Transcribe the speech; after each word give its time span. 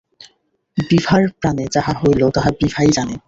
বিভার 0.77 1.21
প্রাণে 1.39 1.65
যাহা 1.75 1.93
হইল 2.01 2.21
তাহা 2.35 2.49
বিভাই 2.59 2.89
জানে! 2.97 3.15